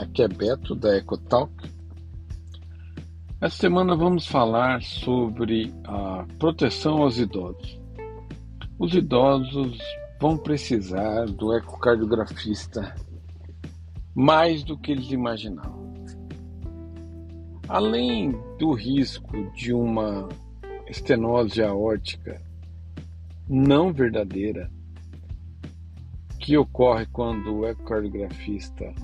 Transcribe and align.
Aqui 0.00 0.22
é 0.22 0.28
Beto 0.28 0.74
da 0.74 0.96
EcoTalk. 0.96 1.52
Essa 3.38 3.54
semana 3.54 3.94
vamos 3.94 4.26
falar 4.26 4.80
sobre 4.80 5.74
a 5.84 6.24
proteção 6.38 7.02
aos 7.02 7.18
idosos. 7.18 7.78
Os 8.78 8.94
idosos 8.94 9.78
vão 10.18 10.38
precisar 10.38 11.26
do 11.26 11.54
ecocardiografista 11.54 12.94
mais 14.14 14.64
do 14.64 14.74
que 14.78 14.92
eles 14.92 15.10
imaginavam. 15.10 15.92
Além 17.68 18.32
do 18.58 18.72
risco 18.72 19.52
de 19.52 19.74
uma 19.74 20.30
estenose 20.88 21.62
aórtica 21.62 22.40
não 23.46 23.92
verdadeira, 23.92 24.70
que 26.38 26.56
ocorre 26.56 27.04
quando 27.04 27.54
o 27.54 27.66
ecocardiografista 27.66 28.94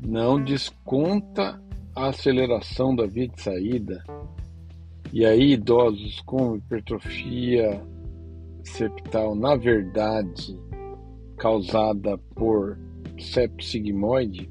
não 0.00 0.42
desconta 0.42 1.60
a 1.94 2.08
aceleração 2.08 2.94
da 2.94 3.06
via 3.06 3.28
de 3.28 3.42
saída, 3.42 4.04
e 5.12 5.24
aí 5.24 5.52
idosos 5.52 6.20
com 6.20 6.56
hipertrofia 6.56 7.82
septal, 8.62 9.34
na 9.34 9.56
verdade, 9.56 10.58
causada 11.36 12.18
por 12.34 12.78
septo 13.18 13.64
sigmoide, 13.64 14.50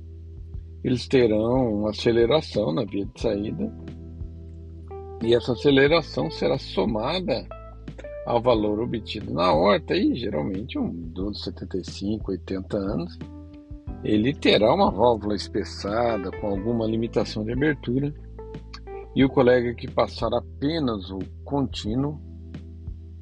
eles 0.83 1.07
terão 1.07 1.79
uma 1.79 1.91
aceleração 1.91 2.73
na 2.73 2.83
via 2.83 3.05
de 3.05 3.21
saída. 3.21 3.71
E 5.23 5.33
essa 5.33 5.53
aceleração 5.53 6.29
será 6.29 6.57
somada 6.57 7.47
ao 8.25 8.41
valor 8.41 8.79
obtido 8.81 9.33
na 9.33 9.53
horta 9.53 9.95
e 9.95 10.15
geralmente 10.15 10.77
um 10.77 10.89
idoso 10.89 11.33
de 11.33 11.43
75, 11.43 12.31
80 12.31 12.77
anos 12.77 13.17
ele 14.03 14.33
terá 14.33 14.73
uma 14.73 14.91
válvula 14.91 15.35
espessada 15.35 16.31
com 16.31 16.47
alguma 16.47 16.85
limitação 16.85 17.43
de 17.43 17.51
abertura 17.51 18.13
e 19.15 19.25
o 19.25 19.29
colega 19.29 19.73
que 19.73 19.89
passar 19.89 20.33
apenas 20.33 21.09
o 21.09 21.19
contínuo 21.43 22.21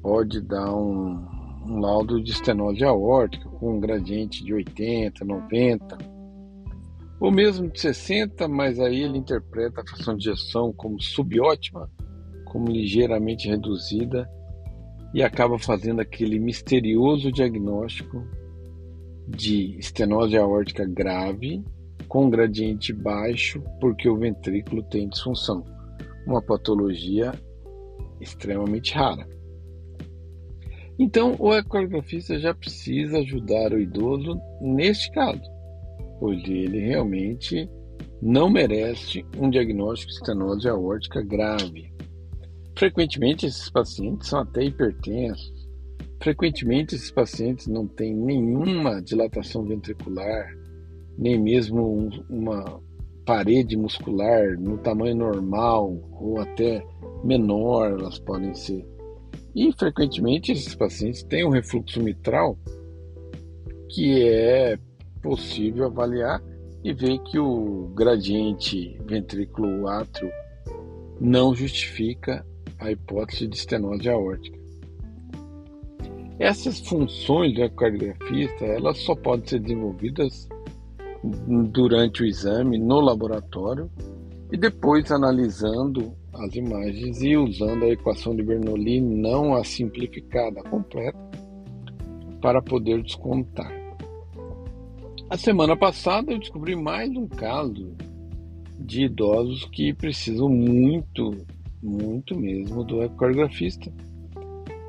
pode 0.02 0.40
dar 0.40 0.74
um, 0.74 1.26
um 1.66 1.80
laudo 1.80 2.22
de 2.22 2.30
estenose 2.30 2.84
aórtica 2.84 3.48
com 3.48 3.76
um 3.76 3.80
gradiente 3.80 4.44
de 4.44 4.52
80, 4.52 5.24
90 5.24 6.16
ou 7.18 7.30
mesmo 7.32 7.70
de 7.70 7.80
60, 7.80 8.46
mas 8.46 8.78
aí 8.78 9.02
ele 9.02 9.16
interpreta 9.16 9.80
a 9.80 9.86
fração 9.86 10.16
de 10.16 10.28
ejeção 10.28 10.70
como 10.72 11.00
subótima, 11.00 11.90
como 12.44 12.68
ligeiramente 12.68 13.48
reduzida 13.48 14.28
e 15.14 15.22
acaba 15.22 15.58
fazendo 15.58 16.00
aquele 16.00 16.38
misterioso 16.38 17.32
diagnóstico 17.32 18.22
de 19.28 19.78
estenose 19.78 20.36
aórtica 20.36 20.84
grave 20.84 21.62
com 22.08 22.30
gradiente 22.30 22.92
baixo 22.92 23.62
porque 23.80 24.08
o 24.08 24.16
ventrículo 24.16 24.82
tem 24.84 25.08
disfunção, 25.08 25.64
uma 26.26 26.40
patologia 26.40 27.32
extremamente 28.20 28.94
rara. 28.94 29.26
Então, 30.98 31.36
o 31.38 31.52
ecocardiografista 31.52 32.38
já 32.38 32.54
precisa 32.54 33.18
ajudar 33.18 33.72
o 33.72 33.80
idoso 33.80 34.40
neste 34.62 35.10
caso, 35.12 35.42
pois 36.18 36.42
ele 36.48 36.80
realmente 36.80 37.68
não 38.22 38.48
merece 38.48 39.24
um 39.36 39.50
diagnóstico 39.50 40.10
de 40.10 40.18
estenose 40.18 40.68
aórtica 40.68 41.22
grave. 41.22 41.92
Frequentemente, 42.78 43.46
esses 43.46 43.68
pacientes 43.68 44.28
são 44.28 44.40
até 44.40 44.64
hipertensos, 44.64 45.52
Frequentemente, 46.26 46.96
esses 46.96 47.12
pacientes 47.12 47.68
não 47.68 47.86
têm 47.86 48.12
nenhuma 48.12 49.00
dilatação 49.00 49.62
ventricular, 49.62 50.52
nem 51.16 51.40
mesmo 51.40 51.86
um, 51.86 52.10
uma 52.28 52.82
parede 53.24 53.76
muscular 53.76 54.58
no 54.58 54.76
tamanho 54.76 55.14
normal 55.14 55.96
ou 56.20 56.40
até 56.40 56.84
menor, 57.22 57.92
elas 57.92 58.18
podem 58.18 58.52
ser. 58.54 58.84
E 59.54 59.72
frequentemente 59.72 60.50
esses 60.50 60.74
pacientes 60.74 61.22
têm 61.22 61.46
um 61.46 61.50
refluxo 61.50 62.02
mitral 62.02 62.58
que 63.88 64.28
é 64.28 64.76
possível 65.22 65.84
avaliar 65.84 66.42
e 66.82 66.92
ver 66.92 67.20
que 67.20 67.38
o 67.38 67.92
gradiente 67.94 68.98
ventrículo-átrio 69.06 70.28
não 71.20 71.54
justifica 71.54 72.44
a 72.80 72.90
hipótese 72.90 73.46
de 73.46 73.56
estenose 73.56 74.08
aórtica. 74.08 74.65
Essas 76.38 76.80
funções 76.80 77.54
do 77.54 77.62
ecocardiografista, 77.62 78.66
elas 78.66 78.98
só 78.98 79.14
podem 79.14 79.46
ser 79.46 79.60
desenvolvidas 79.60 80.48
durante 81.70 82.22
o 82.22 82.26
exame 82.26 82.78
no 82.78 83.00
laboratório 83.00 83.90
e 84.52 84.56
depois 84.56 85.10
analisando 85.10 86.12
as 86.34 86.54
imagens 86.54 87.22
e 87.22 87.36
usando 87.36 87.84
a 87.84 87.88
equação 87.88 88.36
de 88.36 88.42
Bernoulli 88.42 89.00
não 89.00 89.54
a 89.54 89.64
simplificada, 89.64 90.60
a 90.60 90.68
completa, 90.68 91.18
para 92.42 92.60
poder 92.60 93.02
descontar. 93.02 93.72
A 95.30 95.38
semana 95.38 95.74
passada 95.74 96.32
eu 96.32 96.38
descobri 96.38 96.76
mais 96.76 97.10
um 97.16 97.26
caso 97.26 97.96
de 98.78 99.04
idosos 99.04 99.64
que 99.72 99.94
precisam 99.94 100.50
muito, 100.50 101.34
muito 101.82 102.38
mesmo 102.38 102.84
do 102.84 103.02
ecocardiografista 103.02 103.90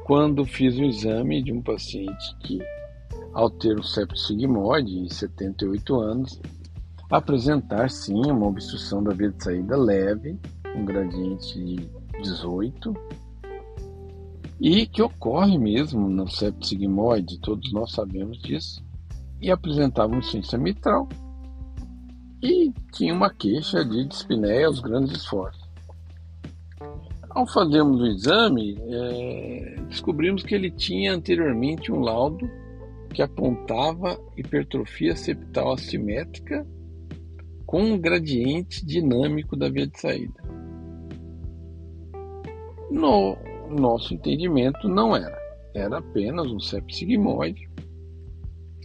quando 0.08 0.46
fiz 0.46 0.78
o 0.78 0.86
exame 0.86 1.44
de 1.44 1.52
um 1.52 1.62
paciente 1.62 2.34
que, 2.40 2.60
ao 3.34 3.50
ter 3.50 3.78
o 3.78 3.84
septo 3.84 4.18
sigmoide, 4.18 4.98
em 5.00 5.10
78 5.10 6.00
anos, 6.00 6.42
apresentar 7.12 7.90
sim 7.90 8.16
uma 8.32 8.48
obstrução 8.48 9.04
da 9.04 9.14
via 9.14 9.30
de 9.30 9.44
saída 9.44 9.76
leve, 9.76 10.40
um 10.74 10.86
gradiente 10.86 11.62
de 11.62 11.90
18, 12.22 12.94
e 14.62 14.88
que 14.88 15.02
ocorre 15.02 15.58
mesmo 15.58 16.08
no 16.08 16.26
septo 16.26 16.66
sigmoide, 16.66 17.38
todos 17.42 17.70
nós 17.74 17.92
sabemos 17.92 18.40
disso, 18.40 18.82
e 19.42 19.52
apresentava 19.52 20.08
uma 20.08 20.20
insuficiência 20.20 20.58
mitral 20.58 21.10
e 22.42 22.72
tinha 22.94 23.14
uma 23.14 23.30
queixa 23.30 23.84
de 23.84 24.06
dispneia 24.06 24.68
aos 24.68 24.80
grandes 24.80 25.18
esforços. 25.18 25.67
Ao 27.38 27.46
fazermos 27.46 28.02
o 28.02 28.08
exame, 28.08 28.76
é, 28.90 29.76
descobrimos 29.88 30.42
que 30.42 30.56
ele 30.56 30.72
tinha 30.72 31.14
anteriormente 31.14 31.92
um 31.92 32.00
laudo 32.00 32.50
que 33.14 33.22
apontava 33.22 34.20
hipertrofia 34.36 35.16
septal 35.16 35.74
assimétrica 35.74 36.66
com 37.64 37.80
um 37.80 38.00
gradiente 38.00 38.84
dinâmico 38.84 39.56
da 39.56 39.70
via 39.70 39.86
de 39.86 40.00
saída. 40.00 40.34
No 42.90 43.38
nosso 43.70 44.16
entendimento, 44.16 44.90
não 44.90 45.16
era. 45.16 45.38
Era 45.76 46.00
apenas 46.00 46.48
um 46.48 46.60
sepsigmoide. 46.60 47.70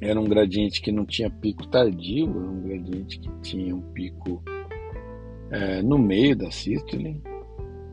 Era 0.03 0.21
um 0.21 0.25
gradiente 0.25 0.83
que 0.83 0.93
não 0.93 1.07
tinha 1.07 1.31
pico 1.31 1.67
tardio, 1.69 2.29
era 2.29 2.51
um 2.51 2.61
gradiente 2.61 3.19
que 3.19 3.31
tinha 3.41 3.75
um 3.75 3.81
pico 3.81 4.43
é, 5.51 5.81
no 5.81 5.97
meio 5.97 6.37
da 6.37 6.51
sístole 6.51 7.32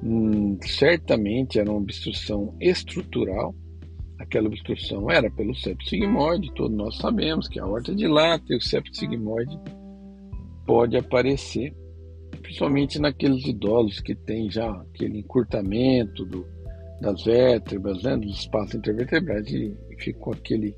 Hum, 0.02 0.58
certamente 0.62 1.60
era 1.60 1.70
uma 1.70 1.80
obstrução 1.80 2.56
estrutural. 2.60 3.54
Aquela 4.18 4.48
obstrução 4.48 5.10
era 5.10 5.30
pelo 5.32 5.56
septo 5.56 5.88
sigmoide, 5.88 6.54
todos 6.54 6.76
nós 6.76 6.98
sabemos 6.98 7.48
que 7.48 7.60
a 7.60 7.66
horta 7.66 7.96
dilata 7.96 8.46
e 8.50 8.58
o 8.58 8.62
septo 8.62 8.96
sigmoide 8.96 9.58
pode 10.66 10.98
aparecer, 10.98 11.74
principalmente 12.42 13.00
naqueles 13.00 13.46
idosos 13.46 14.00
que 14.02 14.14
têm 14.14 14.50
já 14.50 14.70
aquele 14.70 15.20
encurtamento 15.20 16.26
do, 16.26 16.46
das 17.02 17.24
vértebras, 17.24 18.04
né, 18.04 18.18
dos 18.18 18.40
espaços 18.40 18.76
intervertebrais 18.76 19.48
e 19.52 19.76
fica 19.98 20.20
com 20.20 20.32
aquele 20.32 20.76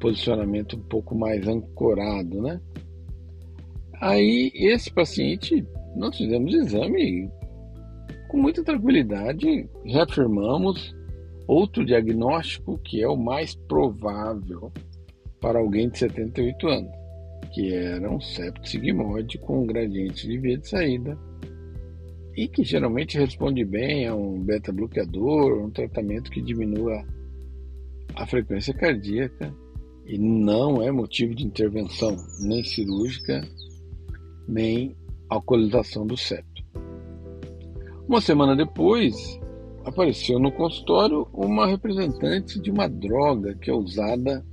posicionamento 0.00 0.76
um 0.76 0.82
pouco 0.82 1.16
mais 1.16 1.46
ancorado, 1.46 2.42
né? 2.42 2.60
Aí 4.00 4.50
esse 4.54 4.92
paciente, 4.92 5.64
nós 5.94 6.16
fizemos 6.16 6.54
exame 6.54 7.30
com 8.32 8.38
muita 8.38 8.64
tranquilidade, 8.64 9.68
reafirmamos 9.84 10.96
outro 11.46 11.84
diagnóstico 11.84 12.78
que 12.78 13.02
é 13.02 13.06
o 13.06 13.14
mais 13.14 13.54
provável 13.54 14.72
para 15.38 15.58
alguém 15.58 15.90
de 15.90 15.98
78 15.98 16.66
anos, 16.66 16.92
que 17.52 17.74
era 17.74 18.10
um 18.10 18.18
septo 18.18 18.66
sigmoide 18.66 19.36
com 19.36 19.62
um 19.62 19.66
gradiente 19.66 20.26
de 20.26 20.38
via 20.38 20.56
de 20.56 20.66
saída 20.66 21.18
e 22.34 22.48
que 22.48 22.64
geralmente 22.64 23.18
responde 23.18 23.66
bem 23.66 24.06
a 24.06 24.14
um 24.14 24.40
beta-bloqueador, 24.40 25.62
um 25.62 25.70
tratamento 25.70 26.30
que 26.30 26.40
diminua 26.40 27.04
a 28.14 28.26
frequência 28.26 28.72
cardíaca 28.72 29.54
e 30.06 30.16
não 30.16 30.82
é 30.82 30.90
motivo 30.90 31.34
de 31.34 31.44
intervenção 31.44 32.16
nem 32.40 32.64
cirúrgica, 32.64 33.46
nem 34.48 34.96
alcoolização 35.28 36.06
do 36.06 36.16
septo. 36.16 36.51
Uma 38.12 38.20
semana 38.20 38.54
depois, 38.54 39.40
apareceu 39.86 40.38
no 40.38 40.52
consultório 40.52 41.26
uma 41.32 41.66
representante 41.66 42.60
de 42.60 42.70
uma 42.70 42.86
droga 42.86 43.54
que 43.54 43.70
é 43.70 43.72
usada 43.72 44.44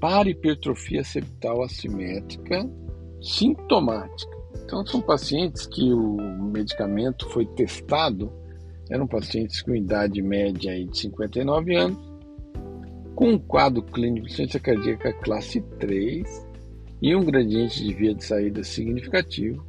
para 0.00 0.28
hipertrofia 0.28 1.04
septal 1.04 1.62
assimétrica 1.62 2.68
sintomática. 3.22 4.36
Então, 4.64 4.84
são 4.84 5.00
pacientes 5.00 5.68
que 5.68 5.92
o 5.92 6.16
medicamento 6.52 7.28
foi 7.28 7.46
testado, 7.46 8.32
eram 8.90 9.06
pacientes 9.06 9.62
com 9.62 9.72
idade 9.72 10.20
média 10.20 10.84
de 10.84 10.98
59 10.98 11.76
anos, 11.76 12.12
com 13.14 13.34
um 13.34 13.38
quadro 13.38 13.84
clínico 13.84 14.26
de 14.26 14.34
ciência 14.34 14.58
cardíaca 14.58 15.12
classe 15.12 15.60
3 15.78 16.44
e 17.00 17.14
um 17.14 17.24
gradiente 17.24 17.84
de 17.84 17.94
via 17.94 18.12
de 18.12 18.24
saída 18.24 18.64
significativo, 18.64 19.64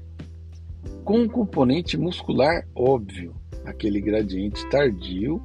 com 1.04 1.20
um 1.20 1.28
componente 1.28 1.98
muscular 1.98 2.66
óbvio, 2.76 3.36
aquele 3.66 4.00
gradiente 4.00 4.68
tardio 4.70 5.42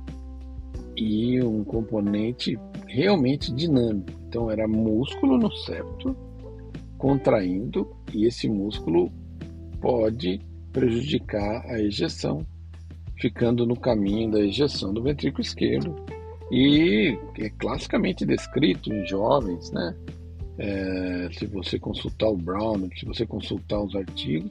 e 0.97 1.43
um 1.43 1.65
componente 1.65 2.59
realmente 2.87 3.53
dinâmico. 3.53 4.13
Então 4.29 4.51
era 4.51 4.69
músculo 4.69 5.39
no 5.39 5.51
septo 5.53 6.17
contraindo 6.99 7.91
e 8.13 8.27
esse 8.27 8.49
músculo 8.49 9.13
pode 9.81 10.41
prejudicar 10.73 11.65
a 11.67 11.79
ejeção, 11.79 12.47
ficando 13.21 13.67
no 13.67 13.77
caminho 13.77 14.31
da 14.31 14.41
ejeção 14.41 14.93
do 14.93 15.03
ventrículo 15.03 15.43
esquerdo 15.43 15.95
e 16.51 17.19
é 17.39 17.49
classicamente 17.51 18.25
descrito 18.25 18.93
em 18.93 19.07
jovens, 19.07 19.71
né? 19.71 19.95
É, 20.57 21.29
se 21.33 21.47
você 21.47 21.79
consultar 21.79 22.29
o 22.29 22.37
Brown, 22.37 22.89
se 22.97 23.05
você 23.05 23.27
consultar 23.27 23.81
os 23.83 23.95
artigos, 23.97 24.51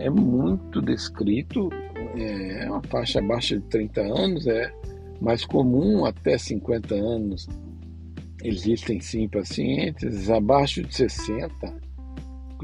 é 0.00 0.10
muito 0.10 0.82
descrito. 0.82 1.70
É 2.16 2.68
uma 2.68 2.82
faixa 2.82 3.20
abaixo 3.20 3.54
de 3.60 3.66
30 3.68 4.00
anos, 4.00 4.46
é 4.46 4.72
mais 5.20 5.44
comum 5.44 6.04
até 6.04 6.36
50 6.36 6.94
anos. 6.94 7.46
Existem 8.42 9.00
sim 9.00 9.28
pacientes 9.28 10.30
abaixo 10.30 10.82
de 10.82 10.94
60, 10.94 11.50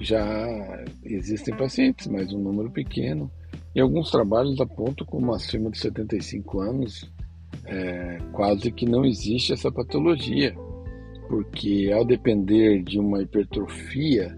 já 0.01 0.85
existem 1.05 1.55
pacientes, 1.55 2.07
mas 2.07 2.33
um 2.33 2.39
número 2.39 2.71
pequeno. 2.71 3.31
E 3.75 3.81
alguns 3.81 4.11
trabalhos 4.11 4.59
apontam 4.59 5.07
como 5.07 5.35
acima 5.35 5.71
de 5.71 5.79
75 5.79 6.61
anos, 6.61 7.13
é, 7.67 8.19
quase 8.33 8.71
que 8.73 8.87
não 8.87 9.05
existe 9.05 9.53
essa 9.53 9.71
patologia, 9.71 10.55
porque 11.29 11.91
ao 11.95 12.05
depender 12.05 12.83
de 12.83 12.99
uma 12.99 13.21
hipertrofia, 13.21 14.37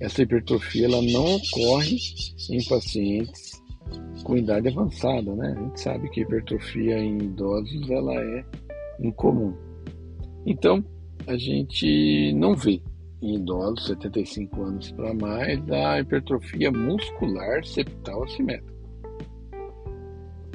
essa 0.00 0.22
hipertrofia 0.22 0.86
ela 0.86 1.02
não 1.02 1.36
ocorre 1.36 1.96
em 2.50 2.64
pacientes 2.64 3.62
com 4.24 4.36
idade 4.36 4.68
avançada, 4.68 5.34
né? 5.34 5.54
A 5.56 5.62
gente 5.62 5.80
sabe 5.80 6.10
que 6.10 6.20
hipertrofia 6.20 6.98
em 6.98 7.18
idosos 7.18 7.90
ela 7.90 8.14
é 8.14 8.44
incomum. 9.00 9.54
Então, 10.44 10.84
a 11.26 11.36
gente 11.36 12.32
não 12.34 12.54
vê 12.54 12.80
em 13.22 13.36
idosos 13.36 13.86
75 13.86 14.62
anos 14.62 14.92
para 14.92 15.14
mais 15.14 15.70
a 15.70 16.00
hipertrofia 16.00 16.70
muscular 16.70 17.64
septal 17.64 18.24
assimétrica. 18.24 18.76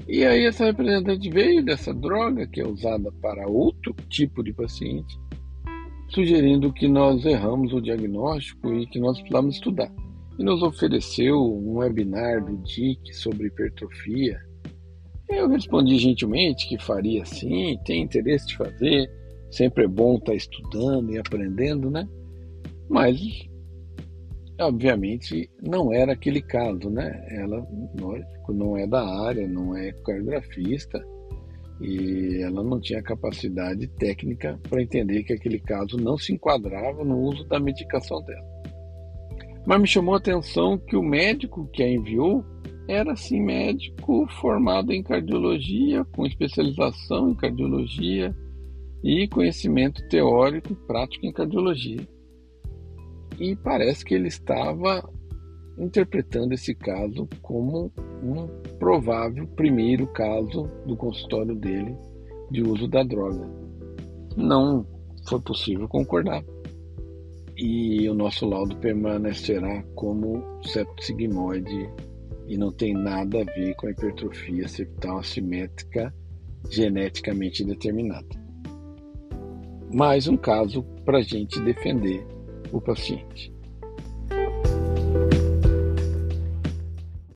E 0.08 0.26
aí 0.26 0.46
essa 0.46 0.66
representante 0.66 1.30
veio 1.30 1.64
dessa 1.64 1.94
droga 1.94 2.46
que 2.46 2.60
é 2.60 2.68
usada 2.68 3.12
para 3.22 3.48
outro 3.48 3.94
tipo 4.10 4.44
de 4.44 4.52
paciente, 4.52 5.18
sugerindo 6.14 6.74
que 6.74 6.88
nós 6.88 7.26
erramos 7.26 7.74
o 7.74 7.82
diagnóstico 7.82 8.74
e 8.74 8.86
que 8.88 9.00
nós 9.00 9.18
precisamos 9.20 9.56
estudar 9.56 9.92
e 10.38 10.44
nos 10.44 10.62
ofereceu 10.62 11.38
um 11.38 11.78
webinar 11.78 12.44
do 12.44 12.58
DIC 12.58 13.14
sobre 13.14 13.48
hipertrofia. 13.48 14.40
Eu 15.30 15.48
respondi 15.48 15.98
gentilmente 15.98 16.68
que 16.68 16.78
faria 16.78 17.24
sim, 17.26 17.78
tem 17.86 18.02
interesse 18.02 18.48
de 18.48 18.58
fazer, 18.58 19.10
sempre 19.50 19.86
é 19.86 19.88
bom 19.88 20.16
estar 20.16 20.34
estudando 20.34 21.12
e 21.12 21.18
aprendendo, 21.18 21.90
né? 21.90 22.08
Mas, 22.90 23.20
obviamente, 24.60 25.50
não 25.62 25.94
era 25.94 26.12
aquele 26.12 26.42
caso, 26.42 26.90
né? 26.90 27.26
Ela, 27.30 27.66
lógico, 28.00 28.54
não 28.54 28.76
é 28.76 28.86
da 28.86 29.02
área, 29.26 29.48
não 29.48 29.76
é 29.76 29.94
cardiografista 30.04 31.02
e 31.82 32.44
ela 32.44 32.64
não 32.64 32.80
tinha 32.80 33.02
capacidade 33.02 33.88
técnica 33.88 34.60
para 34.70 34.84
entender 34.84 35.24
que 35.24 35.34
aquele 35.34 35.60
caso 35.60 35.98
não 35.98 36.18
se 36.18 36.32
enquadrava 36.32 37.04
no 37.04 37.20
uso 37.20 37.44
da 37.46 37.60
medicação 37.60 38.22
dela. 38.24 38.46
Mas 39.66 39.82
me 39.82 39.88
chamou 39.88 40.14
a 40.14 40.18
atenção 40.18 40.78
que 40.78 40.96
o 40.96 41.04
médico 41.04 41.68
que 41.74 41.82
a 41.82 41.90
enviou 41.90 42.46
era 42.88 43.16
sim 43.16 43.42
médico 43.42 44.28
formado 44.40 44.92
em 44.92 45.02
cardiologia, 45.02 46.04
com 46.06 46.26
especialização 46.26 47.30
em 47.30 47.36
cardiologia 47.36 48.36
e 49.04 49.28
conhecimento 49.28 50.08
teórico 50.08 50.74
e 50.74 50.88
prático 50.88 51.26
em 51.26 51.32
cardiologia. 51.32 52.08
E 53.40 53.56
parece 53.56 54.06
que 54.06 54.14
ele 54.14 54.28
estava 54.28 55.08
interpretando 55.78 56.54
esse 56.54 56.76
caso 56.76 57.28
como 57.42 57.92
um 58.24 58.48
provável 58.78 59.48
primeiro 59.48 60.08
caso 60.08 60.70
do 60.86 60.96
consultório 60.96 61.56
dele 61.56 61.96
de 62.50 62.62
uso 62.62 62.88
da 62.88 63.04
droga. 63.04 63.50
Não 64.36 64.86
foi 65.28 65.40
possível 65.40 65.88
concordar 65.88 66.44
e 67.58 68.10
o 68.10 68.14
nosso 68.14 68.46
laudo 68.46 68.76
permanecerá 68.78 69.84
como 69.96 70.44
sepsigmoide 70.64 71.90
e 72.48 72.58
não 72.58 72.72
tem 72.72 72.94
nada 72.94 73.42
a 73.42 73.46
ver 73.46 73.76
com 73.76 73.88
a 73.88 73.92
hipertrofia 73.92 74.68
septal 74.68 75.20
assimétrica 75.20 76.14
geneticamente 76.70 77.64
determinada. 77.64 78.28
Mais 79.94 80.28
um 80.28 80.38
caso 80.38 80.84
para 81.06 81.20
a 81.20 81.22
gente 81.22 81.60
defender 81.62 82.26
o 82.72 82.82
paciente. 82.82 83.54